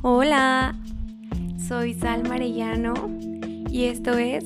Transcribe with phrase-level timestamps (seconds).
[0.00, 0.76] Hola,
[1.66, 2.94] soy Sal Marellano
[3.68, 4.44] y esto es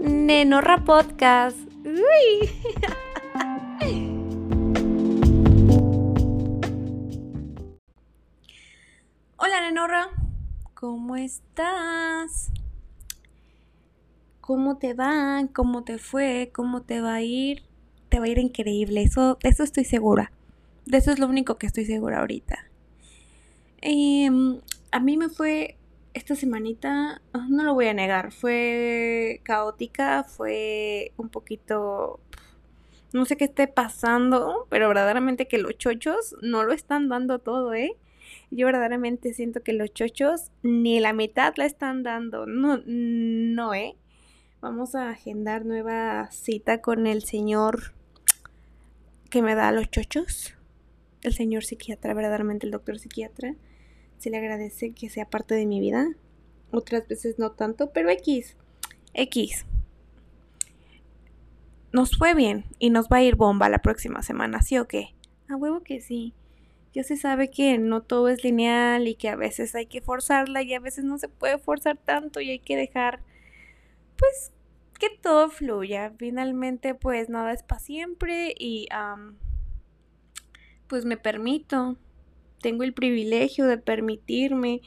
[0.00, 1.56] Nenorra Podcast.
[1.84, 2.50] Uy.
[9.36, 10.08] Hola Nenorra,
[10.74, 12.50] ¿cómo estás?
[14.40, 15.44] ¿Cómo te va?
[15.54, 16.50] ¿Cómo te fue?
[16.52, 17.62] ¿Cómo te va a ir?
[18.08, 20.32] Te va a ir increíble, eso, eso estoy segura.
[20.86, 22.64] De eso es lo único que estoy segura ahorita.
[23.80, 24.58] Em,
[24.90, 25.76] a mí me fue
[26.14, 32.20] esta semanita, ah, no lo voy a negar, fue caótica, fue un poquito,
[33.12, 37.74] no sé qué esté pasando, pero verdaderamente que los chochos no lo están dando todo,
[37.74, 37.96] ¿eh?
[38.50, 43.96] Yo verdaderamente siento que los chochos ni la mitad la están dando, no, no, ¿eh?
[44.60, 47.94] Vamos a agendar nueva cita con el señor
[49.30, 50.54] que me da los chochos,
[51.22, 53.54] el señor psiquiatra, verdaderamente el doctor psiquiatra
[54.18, 56.08] se le agradece que sea parte de mi vida.
[56.70, 58.56] Otras veces no tanto, pero X.
[59.14, 59.64] X.
[61.92, 65.14] Nos fue bien y nos va a ir bomba la próxima semana, ¿sí o qué?
[65.48, 66.34] A huevo que sí.
[66.92, 70.62] Ya se sabe que no todo es lineal y que a veces hay que forzarla
[70.62, 73.20] y a veces no se puede forzar tanto y hay que dejar,
[74.16, 74.52] pues,
[74.98, 76.12] que todo fluya.
[76.18, 78.88] Finalmente, pues nada es para siempre y,
[80.88, 81.96] pues me permito
[82.60, 84.82] tengo el privilegio de permitirme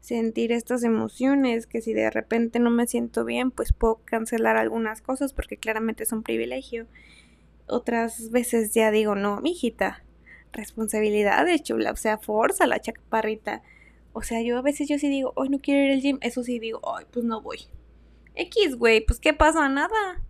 [0.00, 5.02] sentir estas emociones, que si de repente no me siento bien, pues puedo cancelar algunas
[5.02, 6.86] cosas porque claramente es un privilegio.
[7.66, 10.04] Otras veces ya digo, no, mijita,
[10.52, 13.62] responsabilidad de chula, o sea, fuerza la chaparrita.
[14.12, 16.42] O sea, yo a veces yo sí digo, hoy no quiero ir al gym, eso
[16.42, 17.58] sí digo, ay, pues no voy.
[18.34, 20.25] X, güey, pues qué pasa, nada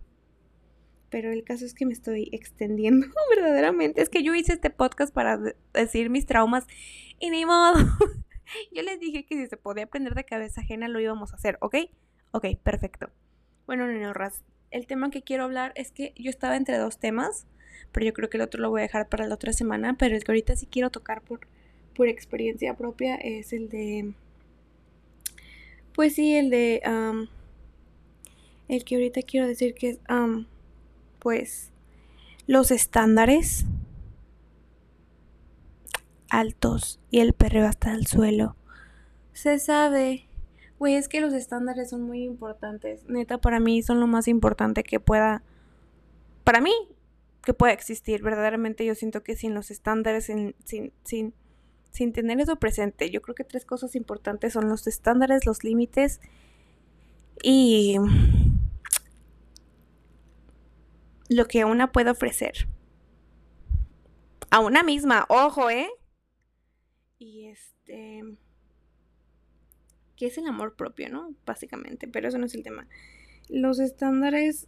[1.17, 4.03] pero el caso es que me estoy extendiendo verdaderamente.
[4.03, 5.41] Es que yo hice este podcast para
[5.72, 6.67] decir mis traumas
[7.19, 7.72] y ni modo.
[8.70, 11.56] yo les dije que si se podía aprender de cabeza ajena lo íbamos a hacer,
[11.62, 11.77] ¿ok?
[12.32, 13.09] Ok, perfecto.
[13.66, 17.47] Bueno, nenorras, el tema que quiero hablar es que yo estaba entre dos temas,
[17.93, 20.16] pero yo creo que el otro lo voy a dejar para la otra semana, pero
[20.16, 21.48] el que ahorita sí quiero tocar por,
[21.94, 24.12] por experiencia propia es el de...
[25.94, 26.83] Pues sí, el de...
[28.69, 30.00] el que ahorita quiero decir que es
[31.26, 31.72] pues
[32.47, 33.66] los estándares
[36.31, 38.54] altos y el perreo hasta el suelo.
[39.32, 40.28] Se sabe.
[40.78, 43.03] Güey, es que los estándares son muy importantes.
[43.09, 45.42] Neta, para mí son lo más importante que pueda.
[46.44, 46.70] Para mí,
[47.42, 48.22] que pueda existir.
[48.22, 51.34] Verdaderamente yo siento que sin los estándares, sin, sin, sin,
[51.91, 56.20] sin tener eso presente, yo creo que tres cosas importantes son los estándares, los límites
[57.42, 57.97] y
[61.28, 62.69] lo que una puede ofrecer.
[64.50, 65.88] A una misma, ojo, ¿eh?
[67.19, 68.22] Y este...
[70.16, 71.34] Que es el amor propio, ¿no?
[71.44, 72.88] Básicamente, pero eso no es el tema.
[73.48, 74.66] Los estándares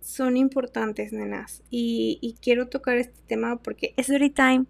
[0.00, 1.62] son importantes, nenas.
[1.68, 4.66] Y, y quiero tocar este tema porque es story time.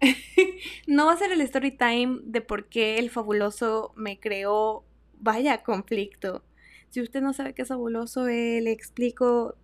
[0.86, 4.84] no va a ser el story time de por qué el fabuloso me creó,
[5.18, 6.44] vaya conflicto.
[6.90, 9.56] Si usted no sabe qué es fabuloso, eh, le explico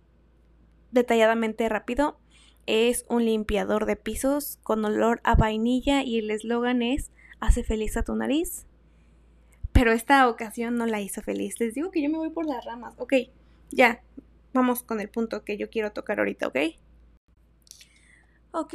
[0.95, 2.17] detalladamente rápido.
[2.65, 7.95] Es un limpiador de pisos con olor a vainilla y el eslogan es hace feliz
[7.97, 8.65] a tu nariz.
[9.71, 11.59] Pero esta ocasión no la hizo feliz.
[11.59, 12.95] Les digo que yo me voy por las ramas.
[12.97, 13.13] Ok,
[13.69, 14.01] ya,
[14.53, 16.57] vamos con el punto que yo quiero tocar ahorita, ¿ok?
[18.51, 18.73] Ok.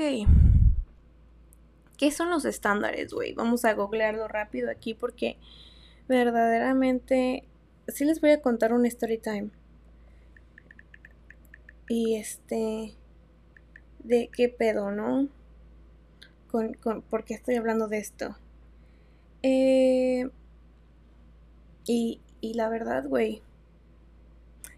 [1.96, 3.32] ¿Qué son los estándares, güey?
[3.32, 5.36] Vamos a googlearlo rápido aquí porque
[6.06, 7.44] verdaderamente
[7.88, 9.50] sí les voy a contar un story time.
[11.90, 12.94] Y este,
[13.98, 15.26] de qué pedo, ¿no?
[16.48, 18.36] Con, con, ¿Por qué estoy hablando de esto?
[19.42, 20.30] Eh,
[21.84, 23.42] y, y la verdad, güey,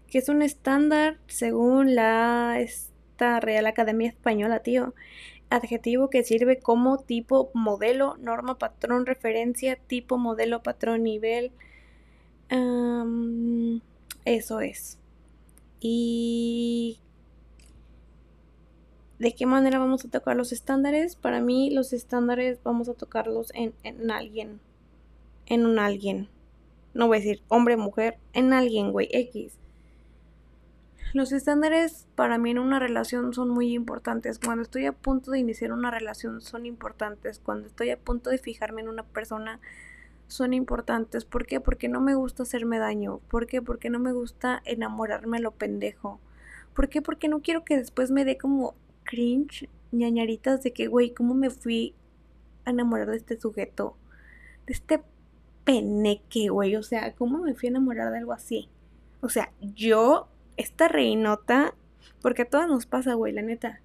[0.07, 4.95] que es un estándar según la esta Real Academia Española, tío.
[5.51, 11.51] Adjetivo que sirve como tipo, modelo, norma, patrón, referencia, tipo, modelo, patrón, nivel.
[14.25, 14.97] eso es.
[15.79, 17.02] Y
[19.19, 21.15] ¿De qué manera vamos a tocar los estándares?
[21.15, 24.59] Para mí los estándares vamos a tocarlos en, en alguien.
[25.45, 26.29] En un alguien.
[26.93, 29.57] No voy a decir hombre, mujer, en alguien, güey, X.
[31.13, 34.39] Los estándares para mí en una relación son muy importantes.
[34.39, 37.37] Cuando estoy a punto de iniciar una relación son importantes.
[37.37, 39.59] Cuando estoy a punto de fijarme en una persona
[40.27, 41.23] son importantes.
[41.23, 41.59] ¿Por qué?
[41.59, 43.19] Porque no me gusta hacerme daño.
[43.27, 43.61] ¿Por qué?
[43.61, 46.19] Porque no me gusta enamorarme a lo pendejo.
[46.73, 47.03] ¿Por qué?
[47.03, 51.49] Porque no quiero que después me dé como cringe, ñañaritas de que, güey, ¿cómo me
[51.49, 51.93] fui
[52.65, 53.95] a enamorar de este sujeto?
[54.65, 55.01] De este
[55.63, 56.75] peneque, güey.
[56.75, 58.69] O sea, ¿cómo me fui a enamorar de algo así?
[59.21, 60.27] O sea, yo,
[60.57, 61.75] esta reinota,
[62.21, 63.81] porque a todas nos pasa, güey, la neta.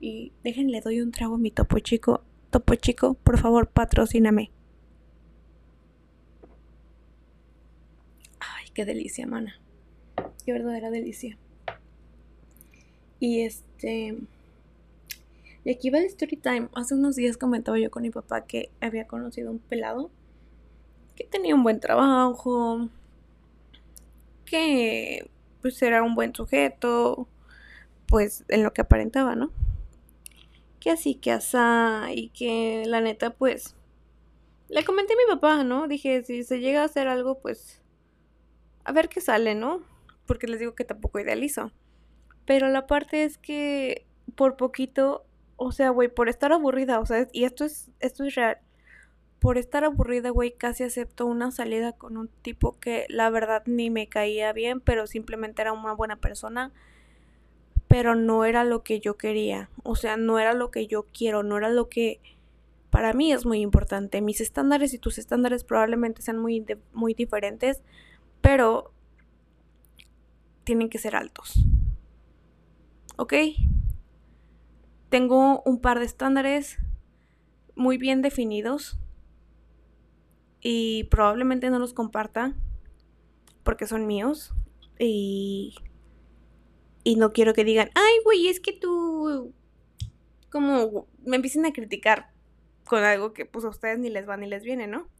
[0.00, 2.22] Y déjenle, doy un trago a mi topo chico.
[2.50, 4.50] Topo chico, por favor, patrocíname.
[8.40, 9.58] Ay, qué delicia, mana.
[10.44, 11.38] Qué verdadera delicia.
[13.20, 14.18] Y este...
[15.64, 16.68] Y aquí va el story time.
[16.74, 20.10] Hace unos días comentaba yo con mi papá que había conocido un pelado
[21.16, 22.88] que tenía un buen trabajo,
[24.44, 25.30] que
[25.60, 27.28] pues era un buen sujeto,
[28.06, 29.52] pues en lo que aparentaba, ¿no?
[30.80, 33.76] Que así, que asá, y que la neta, pues,
[34.68, 35.86] le comenté a mi papá, ¿no?
[35.86, 37.80] Dije, si se llega a hacer algo, pues,
[38.84, 39.82] a ver qué sale, ¿no?
[40.26, 41.70] Porque les digo que tampoco idealizo.
[42.44, 44.04] Pero la parte es que
[44.34, 45.24] por poquito
[45.64, 48.58] o sea, güey, por estar aburrida, o sea, y esto es, esto es real.
[49.38, 53.88] Por estar aburrida, güey, casi acepto una salida con un tipo que la verdad ni
[53.88, 56.72] me caía bien, pero simplemente era una buena persona.
[57.86, 59.70] Pero no era lo que yo quería.
[59.84, 62.20] O sea, no era lo que yo quiero, no era lo que
[62.90, 64.20] para mí es muy importante.
[64.20, 67.82] Mis estándares y tus estándares probablemente sean muy, muy diferentes,
[68.40, 68.92] pero
[70.64, 71.64] tienen que ser altos.
[73.16, 73.34] ¿Ok?
[75.12, 76.78] Tengo un par de estándares
[77.76, 78.98] muy bien definidos
[80.62, 82.54] y probablemente no los comparta
[83.62, 84.54] porque son míos
[84.98, 85.74] y
[87.04, 89.52] y no quiero que digan, "Ay, güey, es que tú
[90.48, 92.32] como me empiecen a criticar
[92.86, 95.10] con algo que pues a ustedes ni les va ni les viene, ¿no?"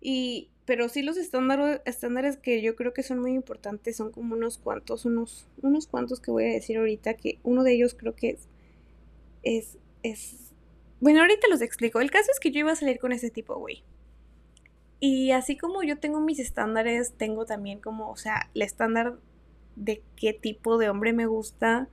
[0.00, 4.36] Y pero sí los estándares, estándares que yo creo que son muy importantes son como
[4.36, 8.14] unos cuantos, unos, unos cuantos que voy a decir ahorita, que uno de ellos creo
[8.14, 8.48] que es,
[9.42, 10.52] es, es,
[11.00, 12.00] bueno, ahorita los explico.
[12.00, 13.82] El caso es que yo iba a salir con ese tipo, güey.
[15.00, 19.18] Y así como yo tengo mis estándares, tengo también como, o sea, el estándar
[19.74, 21.88] de qué tipo de hombre me gusta.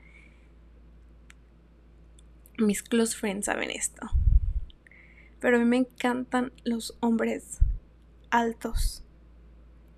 [2.60, 4.08] Mis close friends saben esto.
[5.40, 7.58] Pero a mí me encantan los hombres
[8.30, 9.04] altos.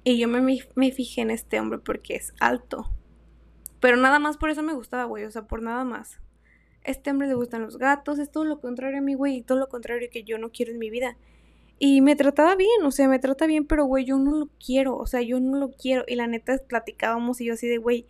[0.04, 0.42] Y yo me,
[0.76, 2.92] me fijé en este hombre porque es alto.
[3.80, 5.26] Pero nada más por eso me gustaba, güey.
[5.26, 6.20] O sea, por nada más.
[6.84, 8.20] Este hombre le gustan los gatos.
[8.20, 9.38] Es todo lo contrario a mí, güey.
[9.38, 11.18] Y todo lo contrario que yo no quiero en mi vida.
[11.81, 14.98] Y me trataba bien, o sea, me trata bien, pero güey, yo no lo quiero.
[14.98, 16.04] O sea, yo no lo quiero.
[16.08, 18.06] Y la neta platicábamos y yo así de, güey,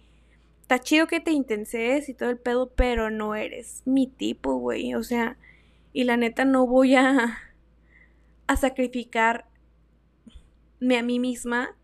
[0.62, 4.96] está chido que te intenses y todo el pedo, pero no eres mi tipo, güey.
[4.96, 5.38] O sea,
[5.94, 7.38] y la neta no voy a,
[8.48, 9.49] a sacrificar
[10.80, 11.76] me a mí misma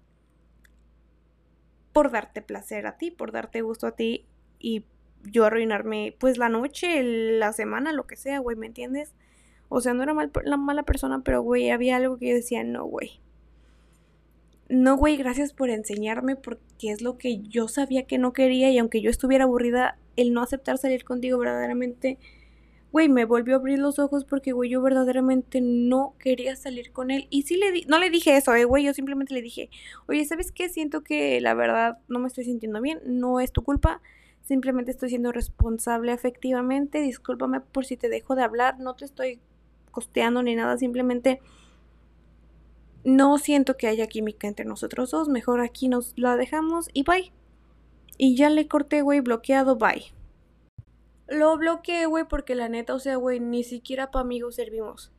[1.93, 4.25] por darte placer a ti, por darte gusto a ti
[4.59, 4.85] y
[5.23, 9.13] yo arruinarme pues la noche, la semana, lo que sea, güey, ¿me entiendes?
[9.69, 12.63] O sea, no era mal, la mala persona, pero güey, había algo que yo decía,
[12.63, 13.19] no, güey.
[14.67, 18.77] No, güey, gracias por enseñarme porque es lo que yo sabía que no quería y
[18.77, 22.17] aunque yo estuviera aburrida, el no aceptar salir contigo verdaderamente
[22.95, 27.11] güey, me volvió a abrir los ojos porque, güey, yo verdaderamente no quería salir con
[27.11, 27.27] él.
[27.29, 29.69] Y sí le di no le dije eso, eh, güey, yo simplemente le dije,
[30.07, 30.69] oye, ¿sabes qué?
[30.69, 34.01] Siento que la verdad no me estoy sintiendo bien, no es tu culpa,
[34.43, 39.41] simplemente estoy siendo responsable afectivamente, discúlpame por si te dejo de hablar, no te estoy
[39.91, 41.41] costeando ni nada, simplemente
[43.03, 47.33] no siento que haya química entre nosotros dos, mejor aquí nos la dejamos y bye.
[48.17, 50.13] Y ya le corté, güey, bloqueado, bye.
[51.27, 55.11] Lo bloqueé, güey, porque la neta, o sea, güey, ni siquiera para amigos servimos.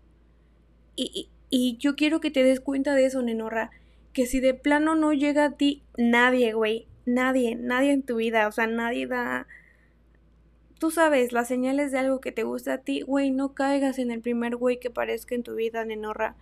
[0.94, 3.70] Y, y, yo quiero que te des cuenta de eso, Nenorra.
[4.12, 6.86] Que si de plano no llega a ti nadie, güey.
[7.04, 8.48] Nadie, nadie en tu vida.
[8.48, 9.46] O sea, nadie da.
[10.78, 14.10] Tú sabes, las señales de algo que te gusta a ti, güey, no caigas en
[14.10, 16.36] el primer güey que parezca en tu vida, Nenorra.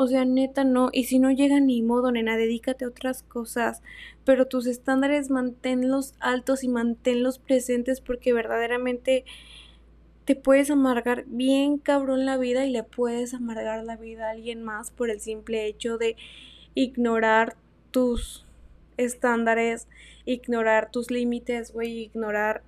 [0.00, 0.90] O sea, neta, no.
[0.92, 3.82] Y si no llega ni modo, nena, dedícate a otras cosas.
[4.24, 9.24] Pero tus estándares manténlos altos y manténlos presentes porque verdaderamente
[10.24, 14.62] te puedes amargar bien cabrón la vida y le puedes amargar la vida a alguien
[14.62, 16.14] más por el simple hecho de
[16.74, 17.56] ignorar
[17.90, 18.46] tus
[18.98, 19.88] estándares,
[20.26, 22.62] ignorar tus límites, güey, ignorar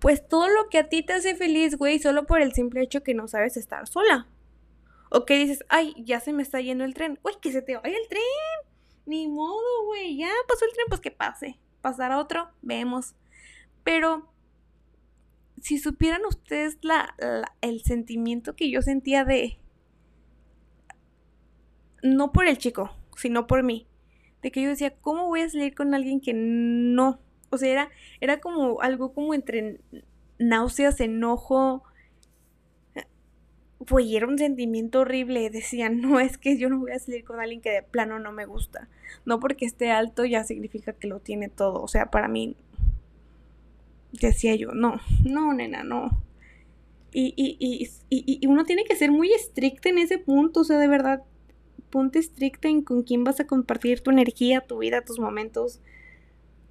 [0.00, 3.04] pues todo lo que a ti te hace feliz, güey, solo por el simple hecho
[3.04, 4.26] que no sabes estar sola.
[5.14, 7.20] O que dices, ay, ya se me está yendo el tren.
[7.22, 8.20] Uy, que se te vaya el tren.
[9.06, 10.16] Ni modo, güey.
[10.16, 11.60] Ya pasó el tren, pues que pase.
[11.80, 13.14] Pasará otro, vemos.
[13.84, 14.28] Pero
[15.60, 17.14] si supieran ustedes la,
[17.60, 19.60] el sentimiento que yo sentía de...
[22.02, 23.86] No por el chico, sino por mí.
[24.42, 27.20] De que yo decía, ¿cómo voy a salir con alguien que no?
[27.50, 27.90] O sea, era,
[28.20, 29.80] era como algo como entre
[30.40, 31.84] náuseas, enojo,
[33.88, 35.50] güey, era un sentimiento horrible.
[35.50, 38.32] Decía, no, es que yo no voy a salir con alguien que de plano no
[38.32, 38.88] me gusta.
[39.24, 41.82] No porque esté alto ya significa que lo tiene todo.
[41.82, 42.56] O sea, para mí,
[44.12, 46.22] decía yo, no, no, nena, no.
[47.12, 50.78] Y, y, y, y, uno tiene que ser muy estricta en ese punto, o sea,
[50.78, 51.22] de verdad,
[51.90, 55.80] ponte estricta en con quién vas a compartir tu energía, tu vida, tus momentos,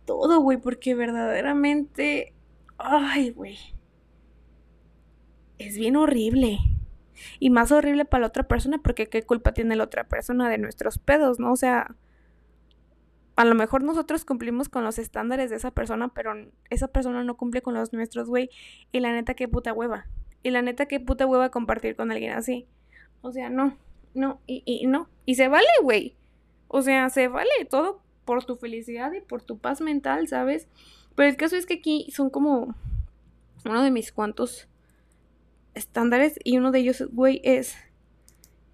[0.05, 2.33] todo, güey, porque verdaderamente,
[2.77, 3.57] ay, güey,
[5.59, 6.59] es bien horrible.
[7.39, 10.57] Y más horrible para la otra persona porque qué culpa tiene la otra persona de
[10.57, 11.51] nuestros pedos, ¿no?
[11.51, 11.95] O sea,
[13.35, 16.33] a lo mejor nosotros cumplimos con los estándares de esa persona, pero
[16.69, 18.49] esa persona no cumple con los nuestros, güey.
[18.91, 20.07] Y la neta, qué puta hueva.
[20.43, 22.67] Y la neta, qué puta hueva compartir con alguien así.
[23.21, 23.77] O sea, no,
[24.13, 25.09] no, y, y no.
[25.25, 26.15] Y se vale, güey.
[26.67, 30.67] O sea, se vale todo por tu felicidad y por tu paz mental, ¿sabes?
[31.15, 32.75] Pero el caso es que aquí son como
[33.65, 34.67] uno de mis cuantos
[35.73, 37.75] estándares y uno de ellos, güey, es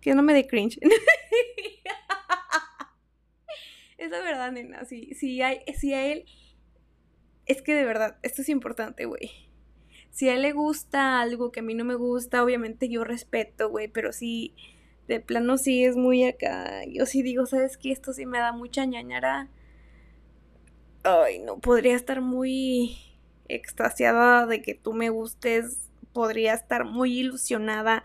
[0.01, 0.79] que no me dé cringe.
[3.98, 4.86] es la verdad, nena.
[4.86, 6.25] Si, si, hay, si a él...
[7.46, 9.32] Es que de verdad, esto es importante, güey.
[10.12, 13.70] Si a él le gusta algo que a mí no me gusta, obviamente yo respeto,
[13.70, 14.56] güey, pero si
[15.08, 17.91] de plano sí es muy acá, yo sí digo, ¿sabes qué?
[17.91, 19.50] Esto sí me da mucha ñañara.
[21.03, 22.98] Ay, no, podría estar muy
[23.48, 28.04] extasiada de que tú me gustes, podría estar muy ilusionada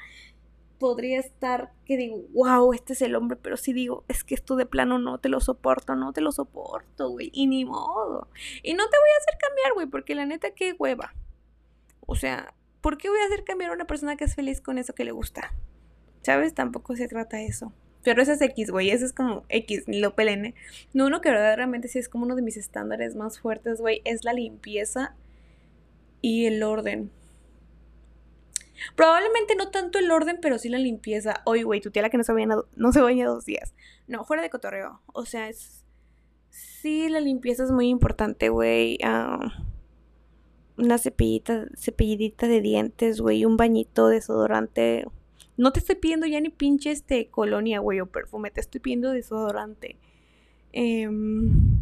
[0.84, 4.54] podría estar que digo, wow, este es el hombre, pero si digo, es que esto
[4.54, 8.28] de plano no te lo soporto, no te lo soporto, güey, y ni modo.
[8.62, 11.14] Y no te voy a hacer cambiar, güey, porque la neta, qué hueva.
[12.00, 14.76] O sea, ¿por qué voy a hacer cambiar a una persona que es feliz con
[14.76, 15.54] eso que le gusta?
[16.22, 16.54] ¿Sabes?
[16.54, 17.72] Tampoco se trata de eso.
[18.02, 20.54] Pero ese es X, güey, ese es como X, ni lo pelene.
[20.92, 24.24] No, uno que verdaderamente sí es como uno de mis estándares más fuertes, güey, es
[24.24, 25.16] la limpieza
[26.20, 27.10] y el orden.
[28.96, 31.42] Probablemente no tanto el orden, pero sí la limpieza.
[31.44, 33.74] Oye, güey, tu tía la que no se baña, no se baña dos días.
[34.06, 35.00] No, fuera de cotorreo.
[35.12, 35.84] O sea, es...
[36.50, 38.98] Sí, la limpieza es muy importante, güey.
[39.02, 39.64] Ah,
[40.76, 43.44] una cepillita, cepillita de dientes, güey.
[43.44, 45.06] Un bañito, desodorante.
[45.56, 48.50] No te estoy pidiendo ya ni pinche este colonia, güey, o perfume.
[48.50, 49.98] Te estoy pidiendo desodorante.
[50.72, 51.80] Em,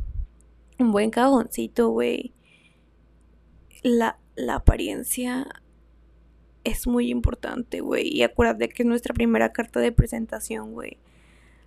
[0.78, 2.32] un buen cagoncito, güey.
[3.82, 5.62] La, la apariencia
[6.64, 8.09] es muy importante, güey.
[8.09, 10.99] Y acuérdate que es nuestra primera carta de presentación, güey.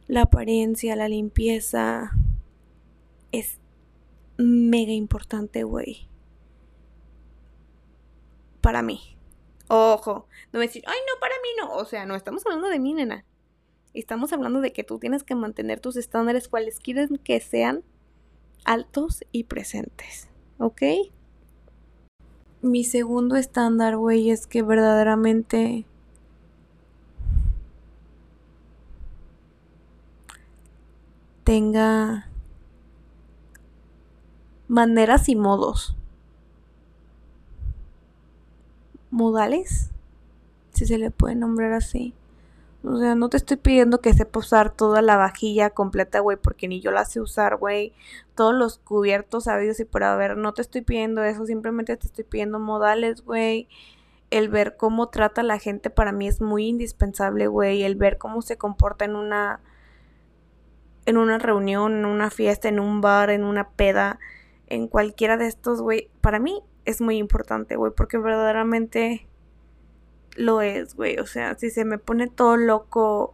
[0.08, 2.12] La apariencia, la limpieza
[3.32, 3.60] es
[4.38, 6.08] mega importante, güey.
[8.62, 9.18] Para mí.
[9.68, 11.76] Ojo, no me decir, ay, no, para mí no.
[11.76, 13.26] O sea, no estamos hablando de mí, nena.
[13.94, 17.84] Estamos hablando de que tú tienes que mantener tus estándares cuales quieren que sean
[18.64, 20.30] altos y presentes.
[20.58, 20.82] ¿Ok?
[22.66, 25.86] Mi segundo estándar, güey, es que verdaderamente
[31.44, 32.28] tenga
[34.68, 35.96] maneras y modos.
[39.12, 39.92] Modales,
[40.74, 42.14] si se le puede nombrar así.
[42.86, 46.68] O sea, no te estoy pidiendo que sepa usar toda la vajilla completa, güey, porque
[46.68, 47.94] ni yo la sé usar, güey.
[48.36, 52.26] Todos los cubiertos sabidos y por haber, no te estoy pidiendo eso, simplemente te estoy
[52.26, 53.68] pidiendo modales, güey.
[54.30, 57.84] El ver cómo trata la gente para mí es muy indispensable, güey.
[57.84, 59.62] El ver cómo se comporta en una
[61.06, 64.20] en una reunión, en una fiesta, en un bar, en una peda,
[64.68, 69.28] en cualquiera de estos, güey, para mí es muy importante, güey, porque verdaderamente
[70.36, 71.18] lo es, güey.
[71.20, 73.34] O sea, si se me pone todo loco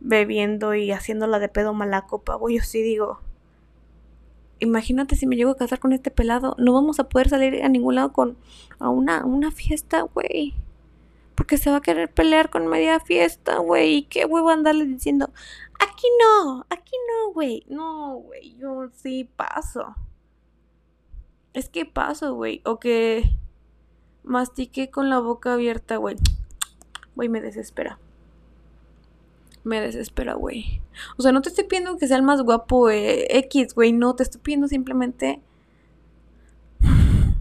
[0.00, 3.20] bebiendo y haciéndola de pedo mala copa, güey, yo sí digo,
[4.58, 7.68] imagínate si me llego a casar con este pelado, no vamos a poder salir a
[7.68, 8.36] ningún lado con
[8.78, 10.54] a una, una fiesta, güey.
[11.34, 13.94] Porque se va a querer pelear con media fiesta, güey.
[13.94, 15.32] ¿Y qué huevo andarle diciendo?
[15.80, 17.64] Aquí no, aquí no, güey.
[17.68, 19.96] No, güey, yo sí paso.
[21.52, 22.62] Es que paso, güey.
[22.64, 23.24] O que
[24.24, 26.16] Mastiqué con la boca abierta, güey.
[27.14, 27.98] Güey, me desespera.
[29.64, 30.80] Me desespera, güey.
[31.18, 33.92] O sea, no te estoy pidiendo que sea el más guapo eh, X, güey.
[33.92, 35.40] No, te estoy pidiendo simplemente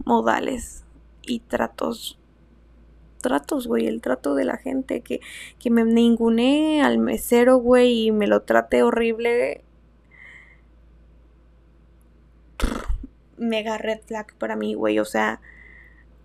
[0.05, 0.83] modales
[1.21, 2.19] y tratos.
[3.21, 3.87] Tratos, güey.
[3.87, 5.01] El trato de la gente.
[5.01, 5.21] Que,
[5.59, 9.63] que me ningune al mesero, güey, y me lo trate horrible.
[13.37, 14.99] Mega red flag para mí, güey.
[14.99, 15.39] O sea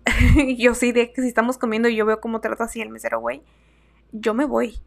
[0.57, 3.19] yo sí, de que si estamos comiendo y yo veo cómo trata así el mesero,
[3.19, 3.41] güey,
[4.11, 4.77] yo me voy.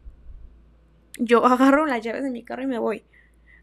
[1.17, 3.03] Yo agarro las llaves de mi carro y me voy.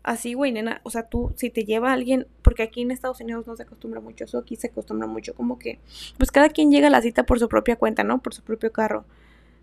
[0.02, 3.46] Así, güey, nena, o sea, tú, si te lleva alguien, porque aquí en Estados Unidos
[3.46, 5.78] no se acostumbra mucho eso, aquí se acostumbra mucho como que,
[6.16, 8.22] pues cada quien llega a la cita por su propia cuenta, ¿no?
[8.22, 9.04] Por su propio carro.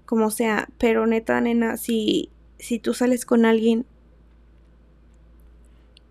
[0.05, 3.85] como sea, pero neta, nena, si, si tú sales con alguien,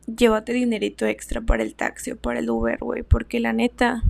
[0.07, 4.03] llévate dinerito extra para el taxi o para el Uber, güey, porque la neta,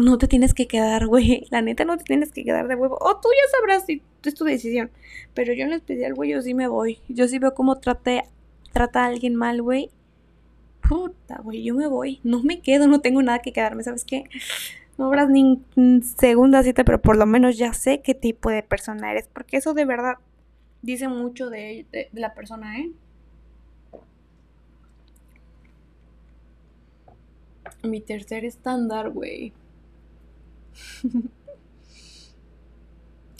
[0.00, 2.98] no te tienes que quedar, güey, la neta no te tienes que quedar de huevo,
[3.00, 4.90] o tú ya sabrás si es tu decisión,
[5.34, 8.24] pero yo en especial, güey, yo sí me voy, yo sí veo cómo trate,
[8.72, 9.90] trata a alguien mal, güey,
[10.88, 14.24] puta, güey, yo me voy, no me quedo, no tengo nada que quedarme, ¿sabes qué?
[15.00, 15.62] no habrás ni
[16.18, 19.72] segunda cita, pero por lo menos ya sé qué tipo de persona eres, porque eso
[19.72, 20.16] de verdad
[20.82, 22.90] dice mucho de, la persona, ¿eh?
[27.82, 29.54] Mi tercer estándar, güey.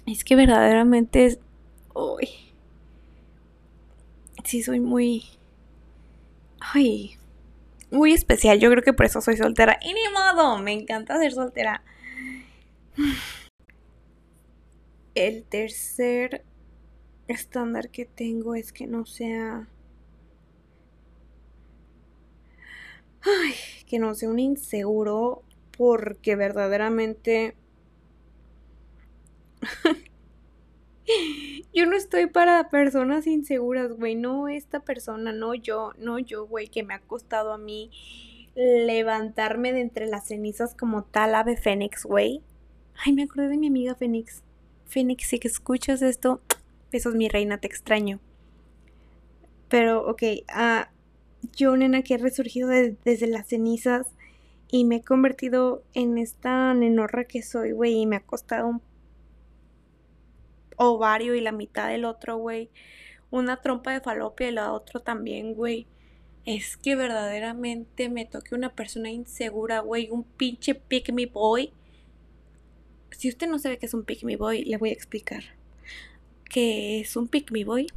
[0.07, 1.39] es que verdaderamente es...
[1.95, 2.29] Uy.
[4.45, 5.25] Sí, soy muy...
[6.61, 7.17] Ay,
[7.91, 8.59] muy especial.
[8.61, 9.79] Yo creo que por eso soy soltera.
[9.83, 11.83] Y ni modo, me encanta ser soltera.
[15.15, 16.45] El tercer
[17.29, 19.69] estándar que tengo es que no sea...
[23.23, 23.55] Ay,
[23.87, 25.43] que no sea un inseguro
[25.81, 27.57] porque verdaderamente...
[31.73, 34.15] Yo no estoy para personas inseguras, güey.
[34.15, 37.91] No esta persona, no yo, no yo, güey, que me ha costado a mí
[38.55, 42.43] levantarme de entre las cenizas como tal ave fénix, güey.
[43.03, 44.43] Ay, me acordé de mi amiga Fénix.
[44.85, 46.43] Fénix, si que escuchas esto,
[46.93, 48.21] besos mi reina, te extraño.
[49.71, 50.91] Pero, ok, ah,
[51.57, 54.09] yo, nena, que he resurgido desde las cenizas
[54.71, 58.83] y me he convertido en esta nenorra que soy, güey, y me ha costado un
[60.77, 62.71] ovario y la mitad del otro, güey.
[63.31, 65.87] Una trompa de falopia y la otra también, güey.
[66.47, 70.09] Es que verdaderamente me toque una persona insegura, güey.
[70.11, 71.73] Un pinche pick me boy.
[73.11, 75.43] Si usted no sabe qué es un pick me boy, le voy a explicar.
[76.45, 77.89] ¿Qué es un pick me boy?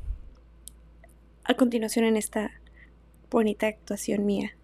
[1.43, 2.51] A continuación en esta
[3.29, 4.55] bonita actuación mía.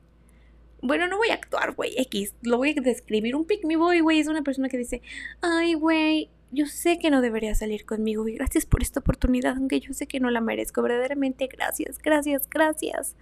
[0.82, 2.36] Bueno, no voy a actuar, güey, X.
[2.42, 3.36] Lo voy a describir.
[3.36, 5.02] Un pick me boy, güey, es una persona que dice,
[5.42, 9.80] ay, güey, yo sé que no debería salir conmigo y gracias por esta oportunidad, aunque
[9.80, 10.82] yo sé que no la merezco.
[10.82, 13.15] Verdaderamente, gracias, gracias, gracias.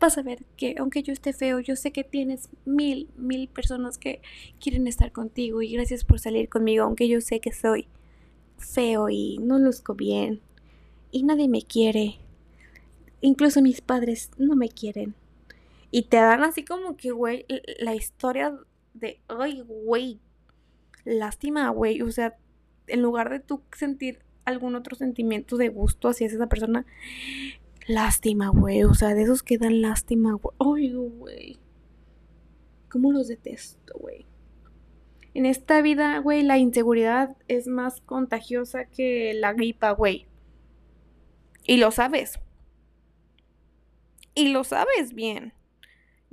[0.00, 3.98] Vas a ver que aunque yo esté feo, yo sé que tienes mil, mil personas
[3.98, 4.20] que
[4.60, 7.88] quieren estar contigo y gracias por salir conmigo, aunque yo sé que soy
[8.58, 10.40] feo y no luzco bien
[11.12, 12.16] y nadie me quiere.
[13.20, 15.14] Incluso mis padres no me quieren.
[15.96, 17.46] Y te dan así como que, güey,
[17.78, 18.54] la historia
[18.92, 20.20] de, ay, güey,
[21.06, 22.02] lástima, güey.
[22.02, 22.36] O sea,
[22.86, 26.84] en lugar de tú sentir algún otro sentimiento de gusto hacia esa persona,
[27.86, 28.84] lástima, güey.
[28.84, 30.54] O sea, de esos que dan lástima, güey.
[30.58, 31.58] Ay, güey.
[32.90, 34.26] ¿Cómo los detesto, güey?
[35.32, 40.26] En esta vida, güey, la inseguridad es más contagiosa que la gripa, güey.
[41.66, 42.38] Y lo sabes.
[44.34, 45.55] Y lo sabes bien.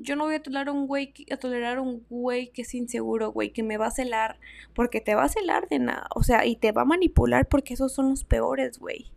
[0.04, 3.52] Yo no voy a tolerar un güey a tolerar un güey que es inseguro, güey,
[3.52, 4.40] que me va a celar
[4.76, 7.74] porque te va a celar de nada, o sea, y te va a manipular porque
[7.74, 9.12] esos son los peores, güey.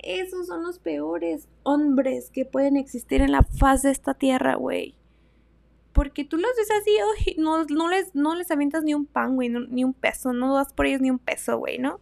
[0.00, 4.94] Esos son los peores hombres que pueden existir en la faz de esta tierra, güey.
[5.92, 9.48] Porque tú los ves así, no, no, les, no les avientas ni un pan, güey,
[9.48, 12.00] ni un peso, no das por ellos ni un peso, güey, ¿no?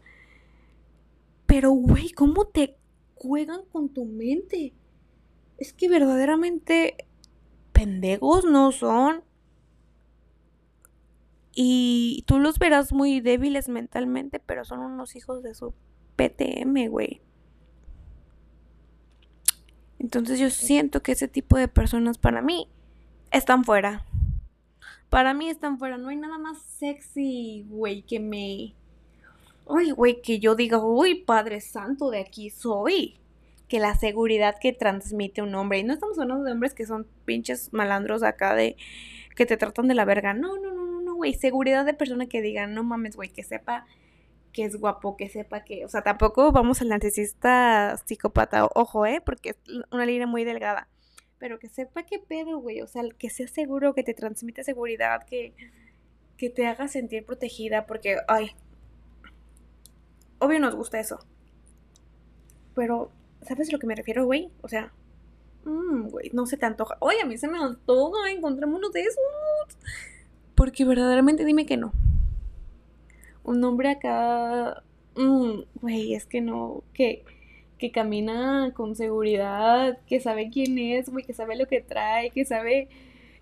[1.46, 2.76] Pero, güey, ¿cómo te
[3.14, 4.74] juegan con tu mente?
[5.58, 7.05] Es que verdaderamente
[7.76, 9.22] pendejos no son.
[11.52, 15.74] Y tú los verás muy débiles mentalmente, pero son unos hijos de su
[16.16, 17.20] PTM, güey.
[19.98, 22.68] Entonces yo siento que ese tipo de personas para mí
[23.30, 24.06] están fuera.
[25.08, 25.96] Para mí están fuera.
[25.98, 28.74] No hay nada más sexy, güey, que me...
[29.66, 33.18] Uy, güey, que yo diga, uy, Padre Santo, de aquí soy
[33.68, 35.78] que la seguridad que transmite un hombre.
[35.78, 38.76] Y no estamos hablando de hombres que son pinches malandros acá de
[39.34, 40.34] que te tratan de la verga.
[40.34, 41.34] No, no, no, no, güey.
[41.34, 43.86] Seguridad de persona que diga, no mames, güey, que sepa
[44.52, 49.20] que es guapo, que sepa que, o sea, tampoco vamos al narcisista psicópata, ojo, ¿eh?
[49.20, 49.56] Porque es
[49.92, 50.88] una línea muy delgada.
[51.38, 52.80] Pero que sepa qué pedo, güey.
[52.80, 55.52] O sea, que sea seguro, que te transmite seguridad, que,
[56.38, 58.52] que te haga sentir protegida, porque, ay,
[60.38, 61.18] obvio nos gusta eso.
[62.74, 63.10] Pero
[63.46, 64.50] ¿Sabes a lo que me refiero, güey?
[64.62, 64.92] O sea,
[65.64, 66.96] mmm, güey, no se te antoja.
[67.00, 69.16] Oye, a mí se me antoja, encontramos uno de esos.
[70.54, 71.92] Porque verdaderamente dime que no.
[73.44, 74.82] Un hombre acá,
[75.16, 77.24] mmm, güey, es que no, que,
[77.78, 82.44] que camina con seguridad, que sabe quién es, güey, que sabe lo que trae, que
[82.44, 82.88] sabe,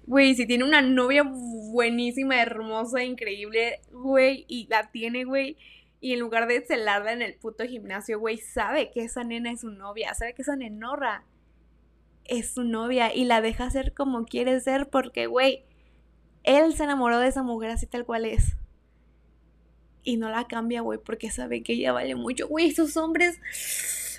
[0.06, 5.56] güey, si tiene una novia buenísima, hermosa, increíble, güey, y la tiene, güey
[6.04, 9.62] Y en lugar de celarla en el puto gimnasio, güey, sabe que esa nena es
[9.62, 11.24] su novia, sabe que esa nenorra
[12.26, 15.64] es su novia y la deja ser como quiere ser porque, güey,
[16.42, 18.54] él se enamoró de esa mujer así tal cual es.
[20.02, 22.48] Y no la cambia, güey, porque sabe que ella vale mucho.
[22.48, 23.40] Güey, esos hombres...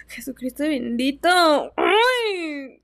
[0.08, 1.72] Jesucristo bendito.
[1.78, 2.82] Ay.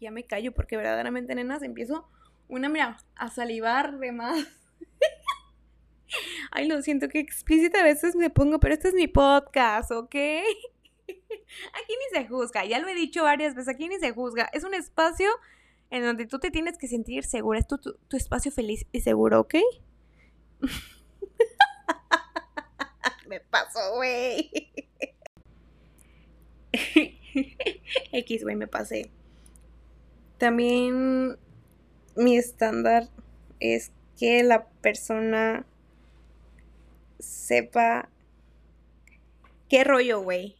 [0.00, 2.08] ya me callo porque verdaderamente, nenas, empiezo
[2.46, 4.46] una, mira, a salivar de más.
[6.50, 10.14] Ay, lo siento que explícita a veces me pongo, pero este es mi podcast, ¿ok?
[10.14, 14.48] Aquí ni se juzga, ya lo he dicho varias veces, aquí ni se juzga.
[14.52, 15.28] Es un espacio
[15.90, 19.40] en donde tú te tienes que sentir segura, es tu, tu espacio feliz y seguro,
[19.40, 19.56] ¿ok?
[23.28, 24.70] me pasó, güey.
[28.12, 29.10] X, güey, me pasé.
[30.38, 31.36] También
[32.16, 33.08] mi estándar
[33.58, 35.66] es que la persona
[37.20, 38.08] sepa
[39.68, 40.56] qué rollo, güey.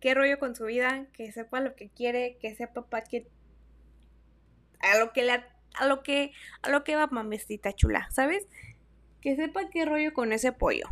[0.00, 3.26] Qué rollo con su vida, que sepa lo que quiere, que sepa para qué
[4.80, 5.32] a lo que le
[5.74, 8.46] a lo que a lo que va mamestita chula, ¿sabes?
[9.20, 10.86] Que sepa qué rollo con ese pollo.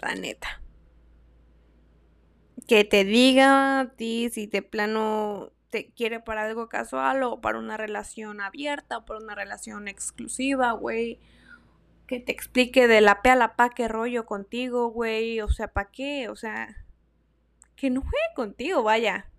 [0.00, 0.62] La neta.
[2.66, 7.58] Que te diga a ti si de plano te quiere para algo casual o para
[7.58, 11.18] una relación abierta o para una relación exclusiva, güey.
[12.10, 15.40] Que te explique de la pe a la pa qué rollo contigo, güey.
[15.42, 16.28] O sea, ¿para qué?
[16.28, 16.84] O sea,
[17.76, 19.30] que no juegue contigo, vaya.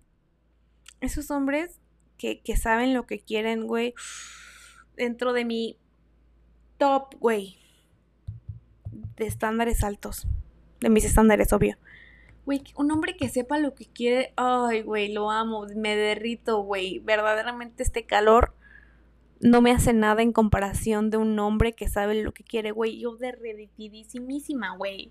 [1.02, 1.82] Esos hombres
[2.16, 3.92] que, que saben lo que quieren, güey.
[4.96, 5.78] Dentro de mi
[6.78, 7.58] top, güey.
[9.16, 10.26] De estándares altos.
[10.80, 11.76] De mis estándares, obvio.
[12.46, 14.32] Güey, un hombre que sepa lo que quiere.
[14.36, 15.66] Ay, güey, lo amo.
[15.76, 17.00] Me derrito, güey.
[17.00, 18.54] Verdaderamente este calor
[19.42, 23.00] no me hace nada en comparación de un hombre que sabe lo que quiere, güey.
[23.00, 25.10] Yo derretidísimísima, güey.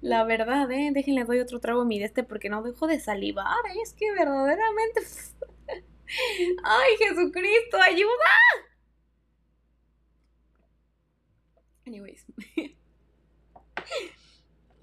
[0.00, 0.90] La verdad, eh.
[0.94, 3.54] Déjenle doy otro trago a mi de este porque no dejo de salivar.
[3.82, 5.02] Es que verdaderamente.
[6.64, 8.08] ¡Ay, Jesucristo, ayuda!
[11.86, 12.24] Anyways.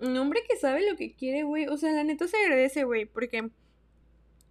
[0.01, 1.65] un hombre que sabe lo que quiere, güey.
[1.65, 3.05] O sea, la neta se agradece, güey.
[3.05, 3.49] Porque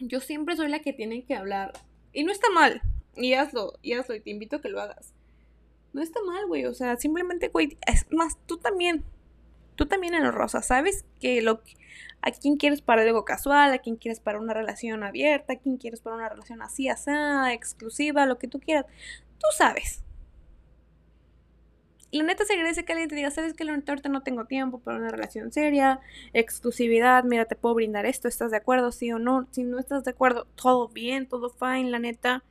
[0.00, 1.72] yo siempre soy la que tiene que hablar.
[2.12, 2.82] Y no está mal.
[3.16, 4.14] Y hazlo, y hazlo.
[4.14, 5.12] Y te invito a que lo hagas.
[5.92, 6.66] No está mal, güey.
[6.66, 7.78] O sea, simplemente, güey.
[7.86, 9.04] Es más, tú también.
[9.74, 10.66] Tú también en los rosas.
[10.66, 11.62] ¿Sabes que lo
[12.22, 13.72] a quién quieres para algo casual?
[13.72, 15.54] ¿A quién quieres para una relación abierta?
[15.54, 17.10] ¿A quién quieres para una relación así, así,
[17.52, 18.26] exclusiva?
[18.26, 18.86] Lo que tú quieras.
[19.38, 20.02] Tú sabes
[22.12, 24.78] la neta se agradece que alguien te diga, sabes que la ahorita no tengo tiempo
[24.78, 26.00] para una relación seria,
[26.32, 28.92] exclusividad, mira, te puedo brindar esto, ¿estás de acuerdo?
[28.92, 32.44] Sí o no, si no estás de acuerdo, todo bien, todo fine, la neta.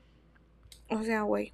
[0.89, 1.53] O sea, güey.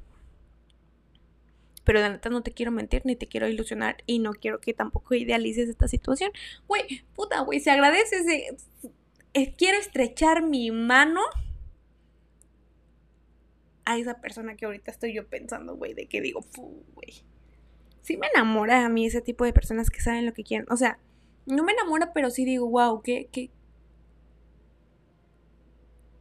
[1.84, 4.74] Pero la neta no te quiero mentir ni te quiero ilusionar y no quiero que
[4.74, 6.32] tampoco idealices esta situación.
[6.68, 8.56] Güey, puta, güey, se agradece,
[9.34, 11.22] eh, quiero estrechar mi mano
[13.86, 16.46] a esa persona que ahorita estoy yo pensando, güey, de que digo,
[16.94, 17.24] güey
[18.02, 20.68] sí me enamora a mí ese tipo de personas que saben lo que quieren.
[20.70, 21.00] O sea,
[21.46, 23.52] no me enamora, pero sí digo, wow, qué, qué,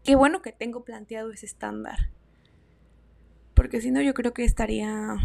[0.04, 2.10] qué bueno que tengo planteado ese estándar.
[3.60, 5.18] Porque si no, yo creo que estaría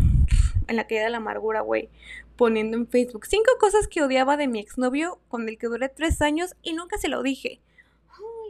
[0.68, 1.88] en la caída de la amargura, güey,
[2.36, 6.22] poniendo en Facebook cinco cosas que odiaba de mi exnovio con el que duré tres
[6.22, 7.62] años y nunca se lo dije.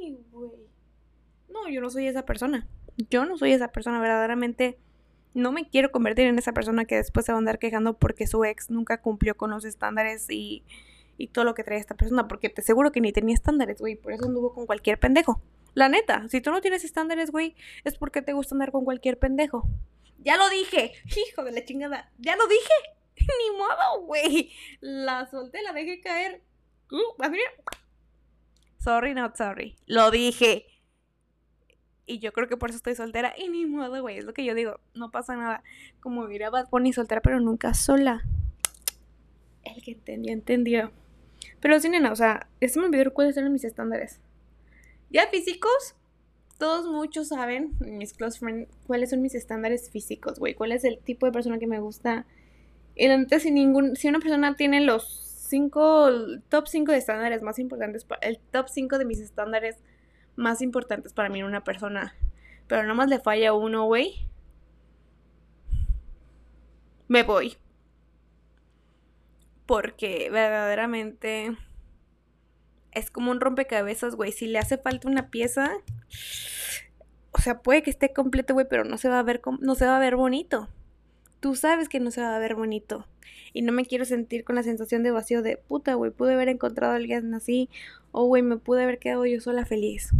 [0.01, 0.49] Ay, güey.
[1.49, 2.67] No, yo no soy esa persona.
[3.11, 4.79] Yo no soy esa persona verdaderamente
[5.35, 8.25] no me quiero convertir en esa persona que después se va a andar quejando porque
[8.25, 10.63] su ex nunca cumplió con los estándares y,
[11.19, 13.97] y todo lo que trae esta persona, porque te aseguro que ni tenía estándares, güey,
[13.97, 15.39] por eso anduvo con cualquier pendejo.
[15.75, 19.19] La neta, si tú no tienes estándares, güey, es porque te gusta andar con cualquier
[19.19, 19.69] pendejo.
[20.19, 20.93] Ya lo dije,
[21.29, 22.73] hijo de la chingada, ya lo dije.
[23.19, 24.51] Ni modo, güey.
[24.79, 26.41] La solté, la dejé caer.
[26.91, 27.23] Uh,
[28.79, 29.75] sorry, not sorry.
[29.85, 30.65] Lo dije.
[32.05, 33.33] Y yo creo que por eso estoy soltera.
[33.37, 34.17] Y ni modo, güey.
[34.17, 34.79] Es lo que yo digo.
[34.93, 35.63] No pasa nada.
[35.99, 38.23] Como mira Bad Bunny soltera, pero nunca sola.
[39.63, 40.91] El que entendió, entendió.
[41.59, 44.19] Pero sí, nena, o sea, se me olvidó cuáles eran mis estándares.
[45.09, 45.95] Ya físicos,
[46.57, 50.53] todos muchos saben, mis close friends, cuáles son mis estándares físicos, güey.
[50.53, 52.25] Cuál es el tipo de persona que me gusta.
[52.95, 56.09] Y la si ningún, si una persona tiene los cinco,
[56.49, 59.77] top 5 de estándares más importantes, el top 5 de mis estándares
[60.35, 62.15] más importantes para mí en una persona.
[62.67, 64.27] Pero nada más le falla uno, güey.
[67.07, 67.57] Me voy.
[69.65, 71.55] Porque verdaderamente
[72.95, 74.31] es como un rompecabezas, güey.
[74.31, 75.71] Si le hace falta una pieza,
[77.31, 79.85] o sea, puede que esté completo, güey, pero no se va a ver no se
[79.85, 80.69] va a ver bonito.
[81.39, 83.07] tú sabes que no se va a ver bonito.
[83.53, 86.49] Y no me quiero sentir con la sensación de vacío de puta, güey, pude haber
[86.49, 87.69] encontrado a alguien así.
[88.11, 90.11] O, güey, me pude haber quedado yo sola feliz.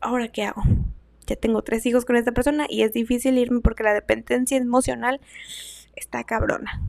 [0.00, 0.62] Ahora, ¿qué hago?
[1.26, 5.20] Ya tengo tres hijos con esta persona y es difícil irme porque la dependencia emocional
[5.96, 6.82] está cabrona.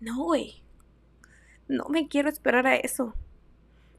[0.00, 0.62] No, güey.
[1.68, 3.14] No me quiero esperar a eso.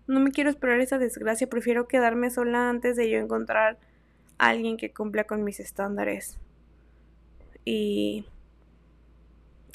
[0.08, 1.48] No me quiero esperar esa desgracia.
[1.48, 3.78] Prefiero quedarme sola antes de yo encontrar
[4.38, 6.38] a alguien que cumpla con mis estándares.
[7.66, 8.26] Y.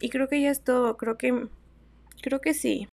[0.01, 0.97] Y creo que ya es todo.
[0.97, 1.49] Creo que.
[2.23, 2.89] Creo que sí.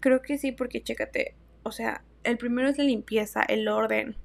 [0.00, 1.34] Creo que sí, porque chécate.
[1.62, 4.16] O sea, el primero es la limpieza, el orden,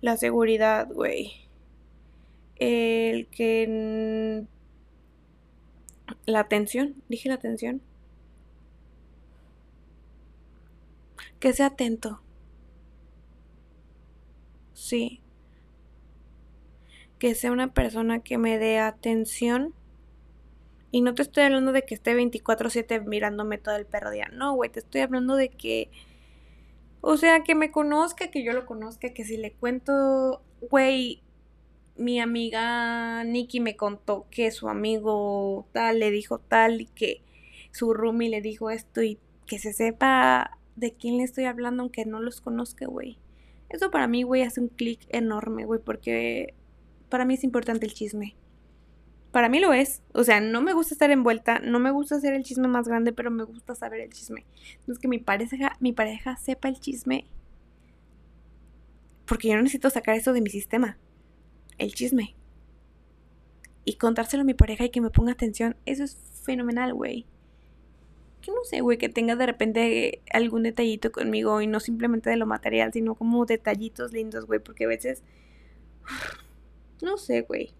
[0.00, 1.32] la seguridad, güey.
[2.56, 4.44] El que.
[6.26, 7.02] La atención.
[7.08, 7.80] Dije la atención.
[11.42, 12.22] Que sea atento.
[14.74, 15.20] Sí.
[17.18, 19.74] Que sea una persona que me dé atención.
[20.92, 24.28] Y no te estoy hablando de que esté 24/7 mirándome todo el perro día.
[24.32, 25.90] No, güey, te estoy hablando de que...
[27.00, 31.24] O sea, que me conozca, que yo lo conozca, que si le cuento, güey,
[31.96, 37.24] mi amiga Nikki me contó que su amigo tal le dijo tal y que
[37.72, 42.04] su roomie le dijo esto y que se sepa de quién le estoy hablando aunque
[42.04, 43.18] no los conozca, güey.
[43.68, 46.54] Eso para mí, güey, hace un clic enorme, güey, porque
[47.08, 48.36] para mí es importante el chisme.
[49.30, 50.02] Para mí lo es.
[50.12, 53.12] O sea, no me gusta estar envuelta, no me gusta hacer el chisme más grande,
[53.12, 54.44] pero me gusta saber el chisme.
[54.86, 57.26] No es que mi pareja, mi pareja sepa el chisme.
[59.24, 60.98] Porque yo no necesito sacar eso de mi sistema.
[61.78, 62.36] El chisme.
[63.84, 65.76] Y contárselo a mi pareja y que me ponga atención.
[65.86, 67.26] Eso es fenomenal, güey
[68.42, 72.36] que no sé, güey, que tenga de repente algún detallito conmigo y no simplemente de
[72.36, 75.22] lo material, sino como detallitos lindos, güey, porque a veces,
[77.02, 77.72] no sé, güey.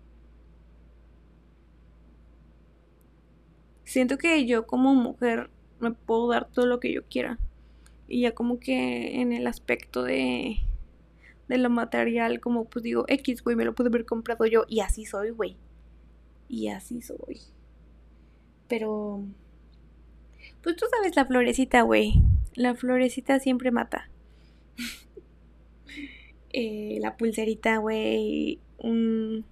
[3.85, 7.39] Siento que yo como mujer me puedo dar todo lo que yo quiera.
[8.09, 10.59] Y ya como que en el aspecto de,
[11.49, 14.65] de lo material, como pues digo, X, güey, me lo pude haber comprado yo.
[14.69, 15.57] Y así soy, güey.
[16.49, 17.41] Y así soy.
[18.69, 19.25] Pero
[20.63, 22.23] pues tú sabes la florecita, güey.
[22.55, 24.09] La florecita siempre mata.
[26.55, 28.61] Eh, la pulserita, güey.
[28.79, 29.43] una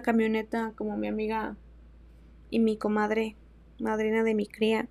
[0.00, 1.54] camioneta como mi amiga
[2.48, 3.36] y mi comadre,
[3.78, 4.88] madrina de mi cría.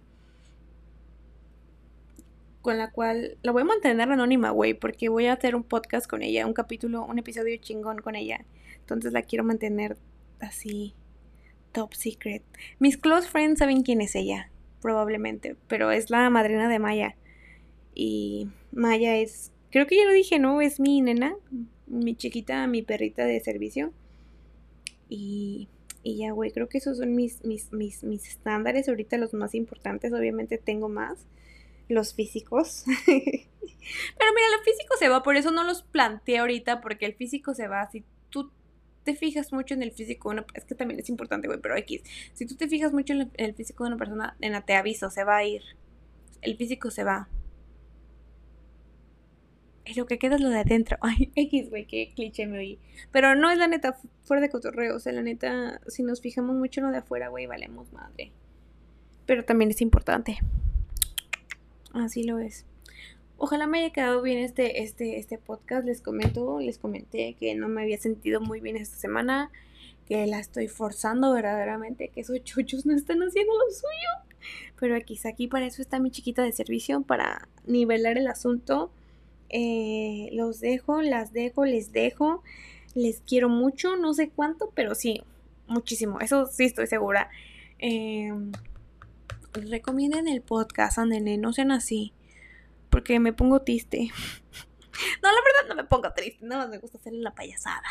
[2.62, 6.06] Con la cual la voy a mantener anónima, güey, porque voy a hacer un podcast
[6.06, 8.46] con ella, un capítulo, un episodio chingón con ella.
[8.78, 9.98] Entonces la quiero mantener
[10.40, 10.94] así,
[11.72, 12.44] top secret.
[12.78, 14.52] Mis close friends saben quién es ella
[14.86, 17.16] probablemente, pero es la madrina de Maya.
[17.96, 20.62] Y Maya es, creo que ya lo dije, ¿no?
[20.62, 21.36] Es mi nena,
[21.88, 23.94] mi chiquita, mi perrita de servicio.
[25.10, 25.70] Y,
[26.04, 29.56] y ya, güey, creo que esos son mis, mis, mis, mis estándares, ahorita los más
[29.56, 31.26] importantes, obviamente tengo más,
[31.90, 32.84] los físicos.
[33.08, 37.56] Pero mira, lo físico se va, por eso no los planteé ahorita, porque el físico
[37.56, 37.90] se va.
[37.92, 38.04] Tú
[39.06, 41.78] te fijas mucho en el físico de una es que también es importante, güey, pero
[41.78, 42.02] X,
[42.34, 45.10] si tú te fijas mucho en el, físico de una persona, en la te aviso,
[45.10, 45.62] se va a ir.
[46.42, 47.30] El físico se va.
[49.86, 50.98] Y lo que queda es lo de adentro.
[51.02, 52.80] Ay, X, güey, qué cliché me oí.
[53.12, 54.96] Pero no es la neta, fuera de cotorreo.
[54.96, 58.32] O sea, la neta, si nos fijamos mucho en lo de afuera, güey, valemos madre.
[59.28, 60.40] Pero también es importante.
[61.94, 62.66] Así lo es.
[63.38, 65.86] Ojalá me haya quedado bien este, este, este podcast.
[65.86, 69.52] Les comento, les comenté que no me había sentido muy bien esta semana,
[70.08, 74.50] que la estoy forzando verdaderamente, que esos chuchos no están haciendo lo suyo.
[74.80, 78.90] Pero aquí, aquí para eso está mi chiquita de servicio, para nivelar el asunto.
[79.50, 82.42] Eh, los dejo, las dejo, les dejo.
[82.94, 85.22] Les quiero mucho, no sé cuánto, pero sí,
[85.68, 86.22] muchísimo.
[86.22, 87.30] Eso sí estoy segura.
[87.80, 88.32] Eh,
[89.54, 92.14] recomienden el podcast, Andene, no sean así
[92.96, 94.08] porque me pongo triste.
[95.22, 97.84] no, la verdad no me pongo triste, nada más me gusta hacer la payasada.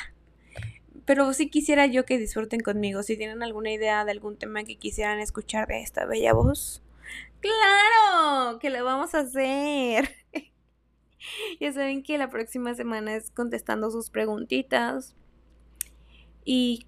[1.04, 3.02] Pero sí quisiera yo que disfruten conmigo.
[3.02, 6.82] Si tienen alguna idea de algún tema que quisieran escuchar de esta bella voz,
[7.40, 8.58] ¡claro!
[8.60, 10.08] Que lo vamos a hacer.
[11.60, 15.14] ya saben que la próxima semana es contestando sus preguntitas
[16.46, 16.86] y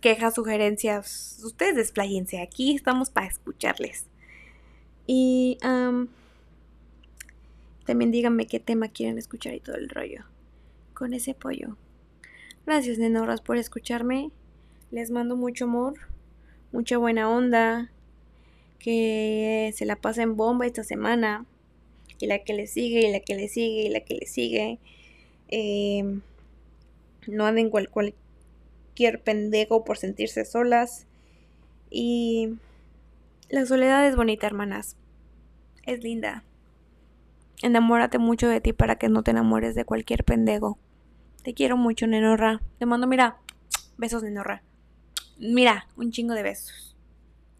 [0.00, 1.40] quejas, sugerencias.
[1.42, 2.40] Ustedes despláyense.
[2.40, 4.06] Aquí estamos para escucharles.
[5.08, 5.58] Y
[7.84, 10.24] también díganme qué tema quieren escuchar y todo el rollo.
[10.94, 11.76] Con ese apoyo.
[12.66, 14.30] Gracias, nenorras, por escucharme.
[14.90, 15.94] Les mando mucho amor,
[16.72, 17.90] mucha buena onda.
[18.78, 21.46] Que se la pasen bomba esta semana.
[22.20, 24.78] Y la que le sigue, y la que le sigue, y la que le sigue.
[25.48, 26.22] Em,
[27.26, 28.14] no anden cual, cual,
[28.94, 31.06] cualquier pendejo por sentirse solas.
[31.90, 32.50] Y
[33.48, 34.96] la soledad es bonita, hermanas.
[35.84, 36.44] Es linda.
[37.62, 40.78] Enamórate mucho de ti para que no te enamores de cualquier pendejo.
[41.42, 42.60] Te quiero mucho, Nenorra.
[42.78, 43.38] Te mando, mira,
[43.96, 44.62] besos, Nenorra.
[45.38, 46.96] Mira, un chingo de besos.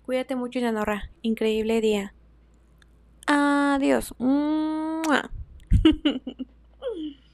[0.05, 1.11] Cuídate mucho, Nenorra.
[1.23, 2.15] Increíble día.
[3.27, 4.15] Adiós.